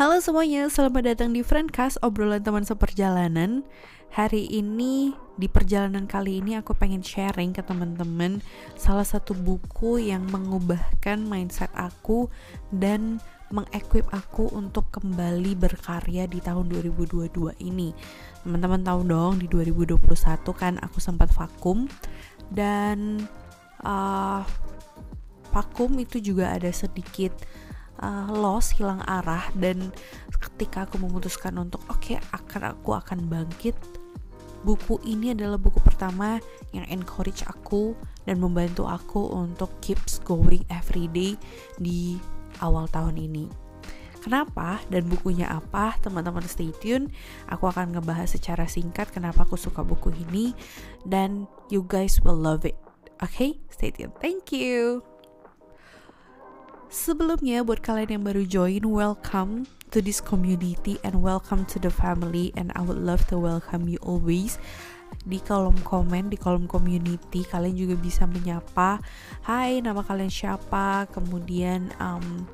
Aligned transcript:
Halo 0.00 0.16
semuanya, 0.16 0.64
selamat 0.72 1.12
datang 1.12 1.36
di 1.36 1.44
Friendcast, 1.44 2.00
obrolan 2.00 2.40
teman 2.40 2.64
seperjalanan. 2.64 3.68
Hari 4.16 4.48
ini, 4.48 5.12
di 5.36 5.44
perjalanan 5.44 6.08
kali 6.08 6.40
ini 6.40 6.56
aku 6.56 6.72
pengen 6.72 7.04
sharing 7.04 7.52
ke 7.52 7.60
teman-teman 7.60 8.40
salah 8.80 9.04
satu 9.04 9.36
buku 9.36 10.00
yang 10.00 10.24
mengubahkan 10.32 11.20
mindset 11.20 11.68
aku 11.76 12.32
dan 12.72 13.20
mengequip 13.52 14.08
aku 14.08 14.48
untuk 14.56 14.88
kembali 14.88 15.52
berkarya 15.52 16.24
di 16.24 16.40
tahun 16.40 16.72
2022 16.72 17.60
ini. 17.60 17.92
Teman-teman 18.40 18.80
tahu 18.80 19.04
dong, 19.04 19.36
di 19.36 19.52
2021 19.52 20.00
kan 20.56 20.80
aku 20.80 20.96
sempat 20.96 21.28
vakum 21.36 21.84
dan 22.48 23.28
uh, 23.84 24.48
vakum 25.52 25.92
itu 26.00 26.24
juga 26.24 26.56
ada 26.56 26.72
sedikit 26.72 27.36
uh, 28.02 28.28
loss, 28.32 28.74
hilang 28.74 29.04
arah 29.06 29.48
dan 29.56 29.92
ketika 30.40 30.88
aku 30.88 31.00
memutuskan 31.00 31.56
untuk 31.60 31.84
oke 31.92 32.00
okay, 32.00 32.16
akan 32.32 32.74
aku 32.76 32.96
akan 32.96 33.28
bangkit 33.28 33.76
buku 34.60 35.00
ini 35.08 35.32
adalah 35.32 35.56
buku 35.56 35.80
pertama 35.80 36.36
yang 36.76 36.84
encourage 36.92 37.44
aku 37.48 37.96
dan 38.28 38.40
membantu 38.40 38.84
aku 38.84 39.32
untuk 39.32 39.72
keeps 39.80 40.20
going 40.20 40.64
every 40.68 41.08
day 41.08 41.32
di 41.80 42.20
awal 42.60 42.84
tahun 42.92 43.16
ini. 43.16 43.48
Kenapa 44.20 44.84
dan 44.92 45.08
bukunya 45.08 45.48
apa? 45.48 45.96
Teman-teman 46.04 46.44
stay 46.44 46.76
tune. 46.84 47.08
Aku 47.48 47.72
akan 47.72 47.96
ngebahas 47.96 48.28
secara 48.28 48.68
singkat 48.68 49.08
kenapa 49.08 49.48
aku 49.48 49.56
suka 49.56 49.80
buku 49.80 50.12
ini 50.28 50.52
dan 51.08 51.48
you 51.72 51.80
guys 51.88 52.20
will 52.20 52.36
love 52.36 52.68
it. 52.68 52.76
Oke, 53.24 53.32
okay? 53.32 53.50
stay 53.72 53.88
tune. 53.88 54.12
Thank 54.20 54.52
you. 54.52 55.09
Sebelumnya 56.90 57.62
buat 57.62 57.86
kalian 57.86 58.18
yang 58.18 58.24
baru 58.26 58.42
join, 58.42 58.82
welcome 58.82 59.62
to 59.94 60.02
this 60.02 60.18
community 60.18 60.98
and 61.06 61.22
welcome 61.22 61.62
to 61.70 61.78
the 61.78 61.86
family. 61.86 62.50
And 62.58 62.74
I 62.74 62.82
would 62.82 62.98
love 62.98 63.22
to 63.30 63.38
welcome 63.38 63.86
you 63.86 64.02
always. 64.02 64.58
Di 65.22 65.38
kolom 65.38 65.78
komen 65.86 66.34
di 66.34 66.38
kolom 66.38 66.66
community 66.66 67.46
kalian 67.46 67.78
juga 67.78 67.94
bisa 67.94 68.26
menyapa. 68.26 68.98
Hai 69.46 69.78
nama 69.78 70.02
kalian 70.02 70.34
siapa? 70.34 71.06
Kemudian 71.14 71.94
um, 72.02 72.50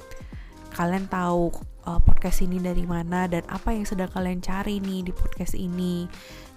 kalian 0.77 1.09
tahu 1.09 1.57
uh, 1.89 1.97
podcast 2.05 2.45
ini 2.45 2.61
dari 2.61 2.85
mana 2.85 3.25
dan 3.25 3.41
apa 3.49 3.73
yang 3.73 3.89
sedang 3.89 4.13
kalian 4.13 4.45
cari 4.45 4.85
nih 4.85 5.01
di 5.09 5.13
podcast 5.17 5.57
ini 5.57 6.05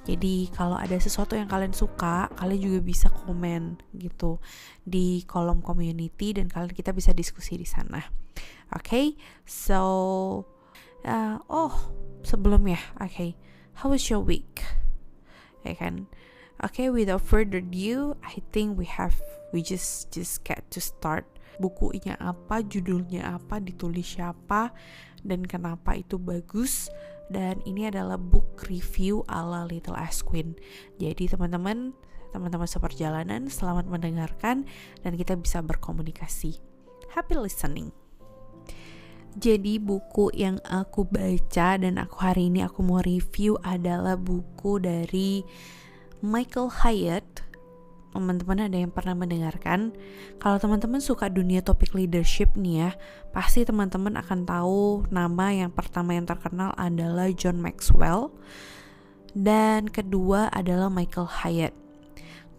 jadi 0.07 0.47
kalau 0.55 0.79
ada 0.79 0.95
sesuatu 0.95 1.35
yang 1.35 1.51
kalian 1.51 1.75
suka, 1.75 2.31
kalian 2.39 2.61
juga 2.61 2.79
bisa 2.79 3.07
komen 3.11 3.83
gitu 3.99 4.39
di 4.87 5.27
kolom 5.27 5.59
community 5.59 6.31
dan 6.31 6.47
kalian 6.47 6.71
kita 6.71 6.95
bisa 6.95 7.11
diskusi 7.11 7.59
di 7.59 7.67
sana. 7.67 7.99
Oke, 8.71 8.85
okay? 8.85 9.05
so 9.43 9.81
uh, 11.03 11.37
oh 11.51 11.73
sebelumnya, 12.23 12.79
oke, 13.01 13.11
okay. 13.11 13.29
how 13.83 13.91
was 13.91 14.07
your 14.07 14.23
week? 14.23 14.63
Ya 15.67 15.75
kan? 15.75 16.07
Oke, 16.59 16.83
okay, 16.83 16.87
without 16.91 17.23
further 17.23 17.59
ado, 17.59 18.19
I 18.23 18.43
think 18.51 18.79
we 18.79 18.87
have 18.87 19.15
we 19.51 19.63
just 19.63 20.11
just 20.11 20.43
get 20.47 20.63
to 20.75 20.79
start. 20.79 21.27
Bukunya 21.59 22.15
apa, 22.23 22.63
judulnya 22.63 23.35
apa, 23.35 23.59
ditulis 23.59 24.15
siapa, 24.15 24.71
dan 25.27 25.43
kenapa 25.43 25.99
itu 25.99 26.15
bagus 26.15 26.87
dan 27.29 27.61
ini 27.63 27.87
adalah 27.87 28.17
book 28.17 28.65
review 28.67 29.21
ala 29.29 29.65
Little 29.69 29.95
Ass 29.95 30.25
Queen. 30.25 30.57
Jadi 30.97 31.29
teman-teman, 31.29 31.93
teman-teman 32.33 32.69
seperjalanan 32.69 33.47
selamat 33.47 33.85
mendengarkan 33.85 34.65
dan 35.05 35.13
kita 35.15 35.37
bisa 35.37 35.61
berkomunikasi. 35.61 36.57
Happy 37.13 37.37
listening. 37.37 37.93
Jadi 39.37 39.77
buku 39.77 40.33
yang 40.33 40.57
aku 40.65 41.05
baca 41.05 41.77
dan 41.77 42.01
aku 42.01 42.17
hari 42.17 42.49
ini 42.49 42.65
aku 42.65 42.81
mau 42.81 42.97
review 42.99 43.61
adalah 43.61 44.17
buku 44.17 44.81
dari 44.81 45.45
Michael 46.25 46.81
Hyatt 46.81 47.48
teman-teman 48.09 48.65
ada 48.65 48.77
yang 48.77 48.91
pernah 48.91 49.13
mendengarkan? 49.13 49.93
Kalau 50.41 50.57
teman-teman 50.57 50.99
suka 50.99 51.29
dunia 51.29 51.61
topik 51.61 51.93
leadership 51.93 52.53
nih 52.57 52.75
ya 52.75 52.91
pasti 53.29 53.63
teman-teman 53.63 54.17
akan 54.17 54.45
tahu 54.49 55.05
nama 55.13 55.53
yang 55.53 55.71
pertama 55.71 56.17
yang 56.17 56.25
terkenal 56.25 56.73
adalah 56.75 57.29
John 57.33 57.61
Maxwell. 57.61 58.33
Dan 59.37 59.87
kedua 59.93 60.49
adalah 60.49 60.89
Michael 60.89 61.29
Hyatt. 61.29 61.75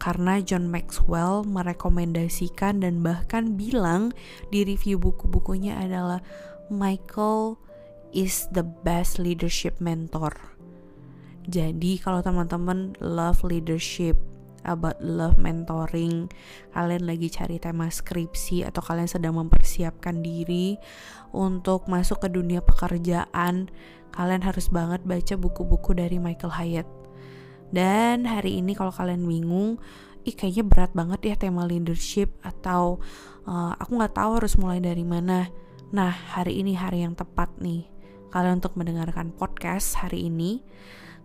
Karena 0.01 0.41
John 0.41 0.73
Maxwell 0.73 1.45
merekomendasikan 1.45 2.81
dan 2.81 3.05
bahkan 3.05 3.59
bilang 3.59 4.17
di 4.49 4.65
review 4.65 4.97
buku-bukunya 4.97 5.77
adalah 5.77 6.25
Michael 6.73 7.61
is 8.17 8.49
the 8.55 8.65
best 8.65 9.19
leadership 9.21 9.77
mentor. 9.77 10.33
Jadi 11.51 11.99
kalau 11.99 12.23
teman-teman 12.23 12.95
love 13.03 13.43
leadership, 13.43 14.17
about 14.65 15.01
love 15.01 15.41
mentoring, 15.41 16.29
kalian 16.75 17.05
lagi 17.09 17.33
cari 17.33 17.57
tema 17.57 17.89
skripsi 17.89 18.65
atau 18.67 18.81
kalian 18.85 19.09
sedang 19.09 19.37
mempersiapkan 19.39 20.21
diri 20.21 20.77
untuk 21.33 21.89
masuk 21.89 22.25
ke 22.25 22.29
dunia 22.29 22.61
pekerjaan, 22.61 23.69
kalian 24.13 24.43
harus 24.43 24.69
banget 24.69 25.01
baca 25.07 25.35
buku-buku 25.39 25.97
dari 25.97 26.21
Michael 26.21 26.53
Hyatt. 26.55 26.89
Dan 27.71 28.27
hari 28.27 28.59
ini 28.59 28.75
kalau 28.75 28.91
kalian 28.91 29.23
bingung, 29.23 29.79
ih 30.27 30.35
kayaknya 30.35 30.67
berat 30.67 30.93
banget 30.93 31.21
ya 31.33 31.35
tema 31.39 31.65
leadership 31.65 32.35
atau 32.43 32.99
uh, 33.47 33.73
aku 33.79 33.97
nggak 33.97 34.19
tahu 34.19 34.43
harus 34.43 34.59
mulai 34.59 34.83
dari 34.83 35.07
mana. 35.07 35.49
Nah, 35.91 36.11
hari 36.11 36.63
ini 36.63 36.75
hari 36.75 37.03
yang 37.03 37.15
tepat 37.19 37.51
nih 37.59 37.87
kalian 38.31 38.63
untuk 38.63 38.79
mendengarkan 38.79 39.35
podcast 39.35 39.99
hari 39.99 40.31
ini 40.31 40.63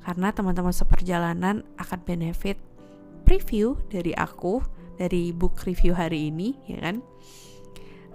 karena 0.02 0.34
teman-teman 0.34 0.74
seperjalanan 0.74 1.62
akan 1.78 2.00
benefit 2.02 2.58
preview 3.26 3.76
dari 3.90 4.14
aku 4.14 4.62
dari 4.96 5.34
book 5.36 5.66
review 5.66 5.98
hari 5.98 6.30
ini 6.30 6.56
ya 6.70 6.80
kan? 6.80 7.02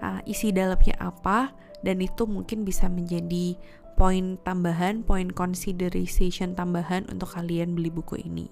Uh, 0.01 0.21
isi 0.25 0.49
dalamnya 0.49 0.97
apa 0.97 1.53
dan 1.85 2.01
itu 2.01 2.25
mungkin 2.25 2.65
bisa 2.65 2.89
menjadi 2.89 3.59
poin 4.01 4.41
tambahan 4.41 5.05
poin 5.05 5.29
consideration 5.29 6.57
tambahan 6.57 7.05
untuk 7.13 7.37
kalian 7.37 7.77
beli 7.77 7.93
buku 7.93 8.17
ini. 8.23 8.49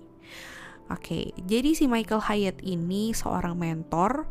Oke 0.93 1.01
okay, 1.01 1.25
jadi 1.49 1.73
si 1.73 1.89
Michael 1.89 2.21
Hyatt 2.21 2.61
ini 2.61 3.17
seorang 3.17 3.57
mentor 3.57 4.29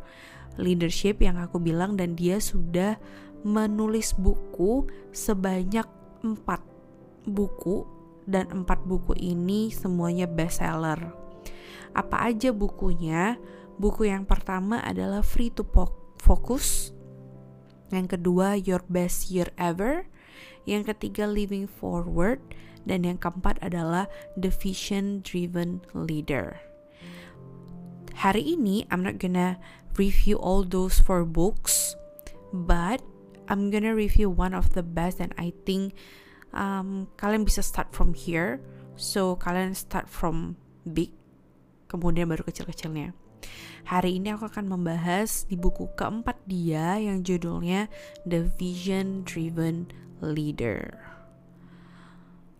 leadership 0.61 1.21
yang 1.21 1.37
aku 1.41 1.57
bilang 1.61 1.97
dan 1.97 2.13
dia 2.13 2.41
sudah 2.41 2.97
menulis 3.45 4.17
buku 4.17 4.89
sebanyak 5.13 5.85
empat 6.25 6.61
buku 7.29 7.85
dan 8.25 8.49
empat 8.51 8.83
buku 8.83 9.13
ini 9.17 9.69
semuanya 9.69 10.25
bestseller 10.25 11.26
apa 11.93 12.27
aja 12.27 12.51
bukunya? 12.51 13.37
Buku 13.77 14.09
yang 14.09 14.25
pertama 14.25 14.81
adalah 14.81 15.21
Free 15.21 15.53
to 15.53 15.63
Focus. 16.17 16.89
Yang 17.93 18.17
kedua 18.17 18.57
Your 18.57 18.81
Best 18.89 19.29
Year 19.29 19.53
Ever. 19.55 20.09
Yang 20.67 20.95
ketiga 20.95 21.29
Living 21.29 21.69
Forward 21.69 22.43
dan 22.87 23.03
yang 23.03 23.19
keempat 23.19 23.59
adalah 23.59 24.07
The 24.39 24.51
Vision 24.51 25.23
Driven 25.23 25.83
Leader. 25.91 26.59
Hari 28.17 28.57
ini 28.57 28.87
I'm 28.89 29.05
not 29.05 29.21
gonna 29.21 29.61
review 29.99 30.41
all 30.41 30.65
those 30.65 30.97
four 30.97 31.21
books, 31.27 31.93
but 32.49 33.03
I'm 33.45 33.69
gonna 33.69 33.93
review 33.93 34.31
one 34.31 34.57
of 34.57 34.73
the 34.73 34.83
best 34.83 35.21
and 35.21 35.35
I 35.37 35.53
think 35.67 35.93
um, 36.55 37.11
kalian 37.19 37.45
bisa 37.45 37.61
start 37.61 37.93
from 37.93 38.15
here. 38.17 38.63
So 38.97 39.37
kalian 39.37 39.77
start 39.77 40.09
from 40.09 40.57
big 40.83 41.13
kemudian 41.87 42.29
baru 42.29 42.43
kecil-kecilnya. 42.45 43.15
Hari 43.87 44.19
ini 44.19 44.35
aku 44.35 44.51
akan 44.51 44.67
membahas 44.67 45.47
di 45.47 45.55
buku 45.55 45.87
keempat 45.95 46.43
dia 46.43 46.99
yang 46.99 47.23
judulnya 47.23 47.87
The 48.27 48.43
Vision 48.59 49.23
Driven 49.23 49.87
Leader. 50.19 50.99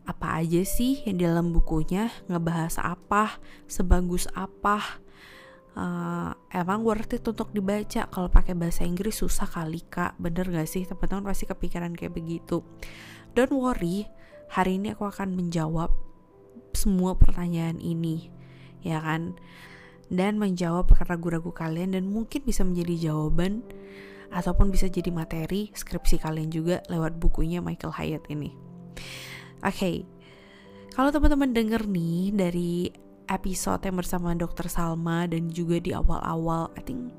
Apa 0.07 0.39
aja 0.39 0.63
sih 0.63 1.03
yang 1.03 1.19
di 1.19 1.27
dalam 1.27 1.51
bukunya? 1.51 2.07
Ngebahas 2.31 2.79
apa, 2.79 3.43
sebagus 3.67 4.31
apa? 4.31 5.03
Uh, 5.77 6.31
emang 6.55 6.87
worth 6.87 7.11
it 7.11 7.27
untuk 7.27 7.51
dibaca? 7.51 8.07
Kalau 8.07 8.31
pakai 8.31 8.55
bahasa 8.55 8.87
Inggris 8.87 9.19
susah 9.19 9.51
kali 9.51 9.83
kak. 9.83 10.15
Bener 10.15 10.47
gak 10.47 10.71
sih? 10.71 10.87
Teman-teman 10.87 11.27
pasti 11.27 11.43
kepikiran 11.43 11.91
kayak 11.91 12.15
begitu. 12.15 12.63
Don't 13.35 13.51
worry 13.51 14.07
hari 14.47 14.79
ini 14.79 14.95
aku 14.95 15.03
akan 15.03 15.35
menjawab 15.35 15.91
semua 16.71 17.19
pertanyaan 17.19 17.83
ini 17.83 18.31
ya 18.85 19.01
kan 19.01 19.37
dan 20.07 20.39
menjawab 20.39 20.87
ragu-ragu 21.03 21.51
kalian 21.51 21.95
dan 21.95 22.07
mungkin 22.07 22.43
bisa 22.47 22.63
menjadi 22.63 23.11
jawaban 23.11 23.63
ataupun 24.31 24.71
bisa 24.71 24.87
jadi 24.91 25.11
materi 25.11 25.71
skripsi 25.71 26.19
kalian 26.19 26.51
juga 26.51 26.83
lewat 26.91 27.19
bukunya 27.19 27.63
Michael 27.63 27.95
Hyatt 27.95 28.23
ini. 28.31 28.51
Oke, 29.63 29.73
okay. 29.73 29.95
kalau 30.95 31.11
teman-teman 31.11 31.51
denger 31.55 31.87
nih 31.87 32.35
dari 32.35 32.71
episode 33.27 33.83
yang 33.83 33.99
bersama 33.99 34.35
Dr. 34.35 34.71
Salma 34.71 35.27
dan 35.27 35.51
juga 35.51 35.79
di 35.79 35.91
awal-awal, 35.91 36.71
I 36.79 36.81
think 36.83 37.11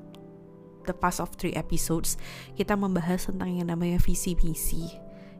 the 0.89 0.95
past 0.95 1.21
of 1.21 1.33
three 1.37 1.53
episodes 1.53 2.17
kita 2.57 2.73
membahas 2.73 3.29
tentang 3.29 3.53
yang 3.53 3.69
namanya 3.69 4.01
visi 4.01 4.33
misi, 4.41 4.89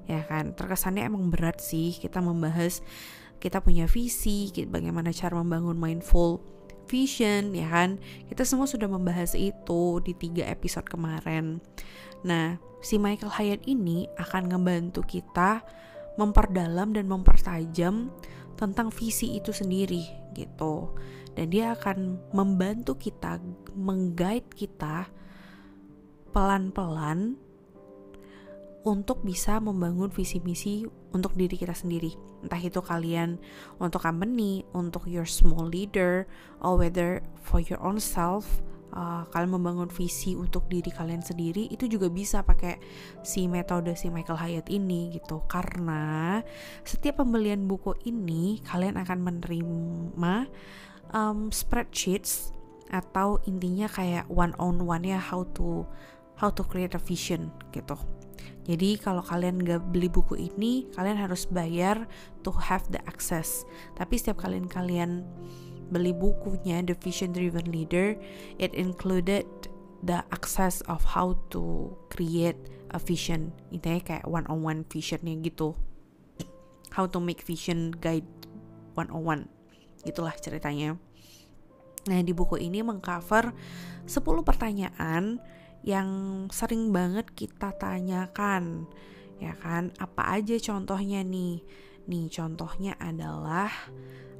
ya 0.05 0.25
kan 0.25 0.53
terkesannya 0.53 1.05
emang 1.05 1.33
berat 1.33 1.61
sih 1.61 1.97
kita 1.97 2.21
membahas 2.21 2.81
kita 3.39 3.63
punya 3.63 3.87
visi 3.87 4.51
bagaimana 4.67 5.15
cara 5.15 5.39
membangun 5.39 5.79
mindful 5.79 6.43
vision 6.91 7.55
ya 7.55 7.71
kan? 7.71 8.01
Kita 8.27 8.43
semua 8.43 8.67
sudah 8.67 8.91
membahas 8.91 9.33
itu 9.37 10.03
di 10.03 10.13
tiga 10.13 10.43
episode 10.47 10.87
kemarin. 10.87 11.63
Nah 12.27 12.59
si 12.83 12.99
Michael 12.99 13.31
Hyatt 13.31 13.61
ini 13.67 14.07
akan 14.19 14.51
ngebantu 14.51 15.07
kita 15.07 15.63
memperdalam 16.19 16.91
dan 16.91 17.07
mempertajam 17.07 18.11
tentang 18.59 18.91
visi 18.91 19.39
itu 19.39 19.55
sendiri 19.55 20.03
gitu. 20.35 20.91
Dan 21.37 21.55
dia 21.55 21.71
akan 21.79 22.19
membantu 22.35 22.99
kita 22.99 23.39
menggait 23.71 24.43
kita 24.51 25.07
pelan-pelan 26.35 27.39
untuk 28.87 29.27
bisa 29.27 29.59
membangun 29.59 30.07
visi 30.07 30.39
misi 30.39 30.87
untuk 31.11 31.35
diri 31.35 31.59
kita 31.59 31.75
sendiri. 31.75 32.15
Entah 32.39 32.61
itu 32.63 32.79
kalian 32.79 33.35
untuk 33.81 34.07
company, 34.07 34.63
untuk 34.71 35.03
your 35.11 35.27
small 35.27 35.67
leader, 35.67 36.23
or 36.63 36.79
whether 36.79 37.19
for 37.43 37.59
your 37.59 37.81
own 37.83 37.99
self, 37.99 38.63
uh, 38.95 39.27
kalian 39.35 39.59
membangun 39.59 39.91
visi 39.91 40.33
untuk 40.33 40.65
diri 40.71 40.89
kalian 40.89 41.19
sendiri 41.19 41.67
itu 41.67 41.91
juga 41.91 42.07
bisa 42.07 42.41
pakai 42.41 42.79
si 43.21 43.51
metode 43.51 43.93
si 43.99 44.07
Michael 44.07 44.39
Hyatt 44.39 44.67
ini 44.71 45.19
gitu. 45.19 45.43
Karena 45.51 46.39
setiap 46.87 47.19
pembelian 47.19 47.67
buku 47.67 47.99
ini 48.07 48.63
kalian 48.63 48.95
akan 48.95 49.19
menerima 49.19 50.35
um, 51.11 51.51
spreadsheets 51.51 52.55
atau 52.89 53.37
intinya 53.45 53.85
kayak 53.85 54.25
one 54.31 54.55
on 54.57 54.81
one 54.81 55.05
ya 55.05 55.21
how 55.21 55.45
to 55.53 55.85
how 56.41 56.49
to 56.49 56.65
create 56.65 56.97
a 56.97 57.01
vision 57.01 57.53
gitu 57.69 57.93
jadi 58.69 59.01
kalau 59.01 59.25
kalian 59.25 59.65
nggak 59.65 59.81
beli 59.89 60.05
buku 60.13 60.37
ini, 60.37 60.85
kalian 60.93 61.17
harus 61.17 61.49
bayar 61.49 62.05
to 62.45 62.53
have 62.53 62.85
the 62.93 63.01
access. 63.09 63.65
Tapi 63.97 64.21
setiap 64.21 64.45
kalian 64.45 64.69
kalian 64.69 65.25
beli 65.89 66.13
bukunya 66.13 66.85
The 66.85 66.93
Vision 66.93 67.33
Driven 67.33 67.65
Leader, 67.73 68.13
it 68.61 68.77
included 68.77 69.49
the 70.05 70.21
access 70.29 70.85
of 70.85 71.01
how 71.01 71.33
to 71.49 71.97
create 72.13 72.61
a 72.93 73.01
vision. 73.01 73.57
Intinya 73.73 74.05
kayak 74.05 74.25
one 74.29 74.45
on 74.45 74.61
one 74.61 74.85
visionnya 74.85 75.33
gitu. 75.41 75.73
How 76.93 77.09
to 77.09 77.17
make 77.17 77.41
vision 77.41 77.89
guide 77.97 78.29
one 78.93 79.09
on 79.09 79.25
one. 79.25 79.43
Itulah 80.05 80.37
ceritanya. 80.37 80.93
Nah, 82.05 82.21
di 82.21 82.37
buku 82.37 82.61
ini 82.61 82.85
mengcover 82.85 83.49
10 84.05 84.45
pertanyaan 84.45 85.41
yang 85.83 86.09
sering 86.51 86.91
banget 86.91 87.29
kita 87.33 87.75
tanyakan 87.75 88.87
ya 89.39 89.55
kan? 89.55 89.95
Apa 89.97 90.39
aja 90.39 90.59
contohnya 90.59 91.23
nih? 91.23 91.63
Nih 92.09 92.25
contohnya 92.27 92.97
adalah 92.99 93.71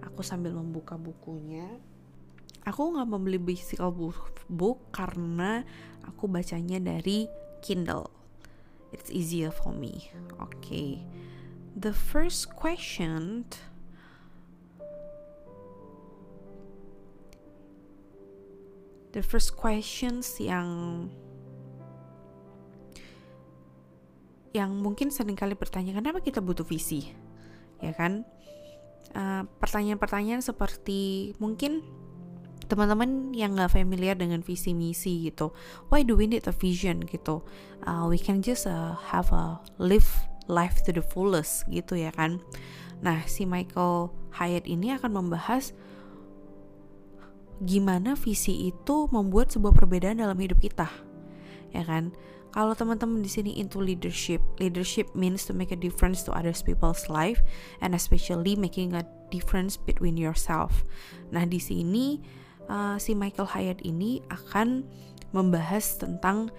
aku 0.03 0.23
sambil 0.25 0.51
membuka 0.55 0.99
bukunya. 0.99 1.67
Aku 2.67 2.91
nggak 2.91 3.07
membeli 3.07 3.39
physical 3.39 3.95
book, 4.51 4.79
karena 4.91 5.63
aku 6.03 6.27
bacanya 6.27 6.77
dari 6.77 7.25
Kindle. 7.63 8.11
It's 8.91 9.07
easier 9.09 9.49
for 9.49 9.71
me. 9.71 10.11
Oke. 10.37 10.59
Okay. 10.59 10.91
the 11.79 11.93
first 11.93 12.49
question 12.55 13.45
the 19.13 19.21
first 19.23 19.55
questions 19.55 20.37
yang 20.41 21.09
yang 24.55 24.73
mungkin 24.77 25.13
sering 25.13 25.37
kali 25.37 25.53
bertanya 25.53 25.93
kenapa 25.93 26.21
kita 26.23 26.41
butuh 26.41 26.65
visi? 26.65 27.09
Ya 27.79 27.93
kan? 27.93 28.25
Pertanyaan 29.09 29.49
pertanyaan-pertanyaan 29.57 30.41
seperti 30.45 31.33
mungkin 31.41 31.81
teman-teman 32.69 33.33
yang 33.33 33.57
nggak 33.57 33.73
familiar 33.73 34.13
dengan 34.13 34.45
visi 34.45 34.77
misi 34.77 35.25
gitu 35.25 35.49
why 35.89 36.05
do 36.05 36.13
we 36.13 36.29
need 36.29 36.45
a 36.45 36.53
vision? 36.53 37.01
gitu. 37.01 37.41
Uh, 37.81 38.05
we 38.05 38.21
can 38.21 38.45
just 38.45 38.69
uh, 38.69 38.93
have 39.09 39.25
a 39.33 39.57
live 39.81 40.05
life 40.45 40.85
to 40.85 40.93
the 40.93 41.01
fullest 41.01 41.65
gitu 41.73 41.97
ya 41.97 42.13
kan? 42.13 42.37
Nah 43.01 43.25
si 43.25 43.49
Michael 43.49 44.13
Hyatt 44.37 44.69
ini 44.69 44.93
akan 44.93 45.17
membahas 45.17 45.73
gimana 47.59 48.15
visi 48.15 48.71
itu 48.71 49.11
membuat 49.11 49.51
sebuah 49.51 49.75
perbedaan 49.75 50.23
dalam 50.23 50.39
hidup 50.39 50.63
kita 50.63 50.87
ya 51.75 51.83
kan 51.85 52.15
kalau 52.49 52.73
teman-teman 52.73 53.21
di 53.21 53.29
sini 53.29 53.51
into 53.61 53.77
leadership, 53.77 54.41
leadership 54.57 55.05
means 55.13 55.45
to 55.45 55.53
make 55.53 55.69
a 55.69 55.77
difference 55.77 56.25
to 56.25 56.33
others 56.33 56.65
people's 56.65 57.05
life 57.05 57.45
and 57.85 57.93
especially 57.93 58.57
making 58.57 58.97
a 58.97 59.05
difference 59.29 59.77
between 59.77 60.17
yourself. 60.17 60.81
Nah, 61.29 61.45
di 61.45 61.61
sini 61.61 62.17
uh, 62.65 62.97
si 62.97 63.13
Michael 63.13 63.53
Hyatt 63.53 63.85
ini 63.85 64.25
akan 64.33 64.85
membahas 65.29 66.01
tentang 66.01 66.49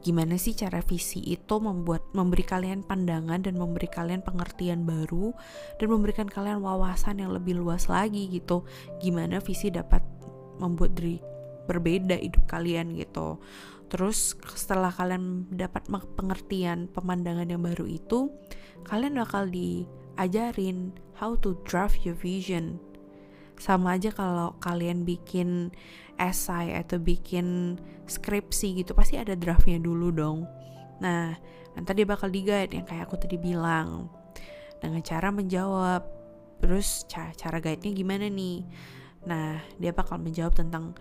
gimana 0.00 0.38
sih 0.38 0.54
cara 0.54 0.78
visi 0.86 1.18
itu 1.18 1.58
membuat 1.58 2.06
memberi 2.14 2.46
kalian 2.46 2.86
pandangan 2.86 3.42
dan 3.42 3.58
memberi 3.58 3.90
kalian 3.90 4.22
pengertian 4.22 4.86
baru 4.86 5.34
dan 5.82 5.90
memberikan 5.90 6.30
kalian 6.30 6.62
wawasan 6.62 7.18
yang 7.18 7.34
lebih 7.34 7.58
luas 7.58 7.90
lagi 7.90 8.30
gitu 8.30 8.62
gimana 9.02 9.42
visi 9.42 9.66
dapat 9.66 10.06
membuat 10.62 10.94
diri 10.94 11.18
berbeda 11.66 12.22
hidup 12.22 12.46
kalian 12.46 12.94
gitu 12.94 13.42
Terus 13.86 14.34
setelah 14.54 14.90
kalian 14.90 15.46
dapat 15.54 15.86
pengertian 16.18 16.90
pemandangan 16.90 17.46
yang 17.46 17.62
baru 17.62 17.86
itu, 17.86 18.34
kalian 18.82 19.14
bakal 19.18 19.46
diajarin 19.46 20.90
how 21.14 21.38
to 21.38 21.54
draft 21.62 22.02
your 22.02 22.18
vision. 22.18 22.82
Sama 23.56 23.96
aja 23.96 24.12
kalau 24.12 24.58
kalian 24.60 25.06
bikin 25.06 25.72
esai 26.20 26.76
atau 26.76 27.00
bikin 27.00 27.78
skripsi 28.04 28.84
gitu, 28.84 28.92
pasti 28.92 29.16
ada 29.16 29.32
draftnya 29.38 29.80
dulu 29.80 30.12
dong. 30.12 30.44
Nah, 31.00 31.36
nanti 31.72 31.90
dia 31.96 32.08
bakal 32.08 32.28
di-guide 32.28 32.72
yang 32.72 32.84
kayak 32.84 33.08
aku 33.08 33.16
tadi 33.16 33.40
bilang. 33.40 34.12
Dengan 34.76 35.00
cara 35.00 35.32
menjawab. 35.32 36.02
Terus 36.60 37.04
cara, 37.08 37.32
cara 37.36 37.60
guide-nya 37.60 37.92
gimana 37.92 38.26
nih? 38.28 38.64
Nah, 39.28 39.60
dia 39.76 39.92
bakal 39.92 40.20
menjawab 40.20 40.56
tentang 40.56 40.96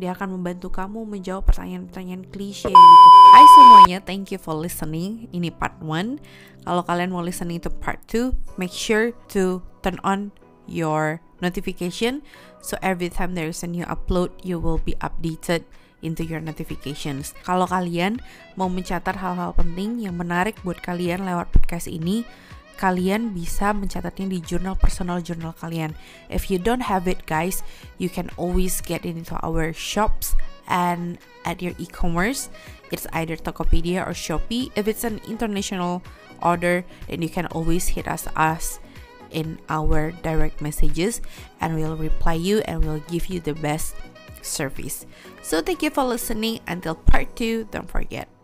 dia 0.00 0.16
akan 0.16 0.40
membantu 0.40 0.72
kamu 0.72 1.04
menjawab 1.04 1.44
pertanyaan-pertanyaan 1.44 2.24
klise 2.32 2.72
gitu. 2.72 3.08
Hai 3.36 3.44
semuanya, 3.60 3.98
thank 4.00 4.32
you 4.32 4.40
for 4.40 4.56
listening. 4.56 5.28
Ini 5.28 5.52
part 5.52 5.76
1. 5.84 6.16
Kalau 6.64 6.82
kalian 6.88 7.12
mau 7.12 7.20
listening 7.20 7.60
to 7.60 7.68
part 7.68 8.00
2, 8.08 8.32
make 8.56 8.72
sure 8.72 9.12
to 9.28 9.60
turn 9.84 10.00
on 10.00 10.32
your 10.64 11.20
notification 11.44 12.24
so 12.64 12.80
every 12.80 13.12
time 13.12 13.36
there 13.36 13.52
is 13.52 13.60
a 13.60 13.68
new 13.68 13.84
upload, 13.84 14.32
you 14.40 14.56
will 14.56 14.80
be 14.80 14.96
updated 15.04 15.68
into 16.00 16.24
your 16.24 16.40
notifications. 16.40 17.36
Kalau 17.44 17.68
kalian 17.68 18.24
mau 18.56 18.72
mencatat 18.72 19.20
hal-hal 19.20 19.52
penting 19.52 20.00
yang 20.00 20.16
menarik 20.16 20.56
buat 20.64 20.80
kalian 20.80 21.28
lewat 21.28 21.52
podcast 21.52 21.92
ini, 21.92 22.24
kalian 22.80 23.36
bisa 23.36 23.76
mencatatnya 23.76 24.32
di 24.32 24.40
jurnal 24.40 24.72
personal 24.72 25.20
jurnal 25.20 25.52
kalian. 25.60 25.92
If 26.32 26.48
you 26.48 26.56
don't 26.56 26.88
have 26.88 27.04
it 27.04 27.28
guys, 27.28 27.60
you 28.00 28.08
can 28.08 28.32
always 28.40 28.80
get 28.80 29.04
it 29.04 29.20
into 29.20 29.36
our 29.44 29.76
shops 29.76 30.32
and 30.64 31.20
at 31.44 31.60
your 31.60 31.76
e-commerce. 31.76 32.48
It's 32.88 33.04
either 33.12 33.36
Tokopedia 33.36 34.00
or 34.08 34.16
Shopee. 34.16 34.72
If 34.72 34.88
it's 34.88 35.04
an 35.04 35.20
international 35.28 36.00
order, 36.40 36.88
then 37.04 37.20
you 37.20 37.28
can 37.28 37.46
always 37.52 37.92
hit 37.92 38.08
us 38.08 38.24
us 38.32 38.80
in 39.28 39.60
our 39.68 40.10
direct 40.24 40.64
messages 40.64 41.20
and 41.60 41.76
we'll 41.76 42.00
reply 42.00 42.34
you 42.34 42.64
and 42.64 42.82
we'll 42.82 43.04
give 43.12 43.28
you 43.28 43.38
the 43.44 43.54
best 43.54 43.94
service. 44.40 45.04
So 45.44 45.60
thank 45.60 45.84
you 45.84 45.92
for 45.92 46.08
listening. 46.08 46.64
Until 46.66 46.96
part 46.96 47.36
2, 47.36 47.68
don't 47.70 47.86
forget 47.86 48.39